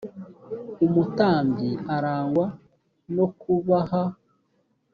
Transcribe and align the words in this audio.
umutambyi 0.85 1.71
arangwa 1.95 2.45
nokubaha. 3.15 4.03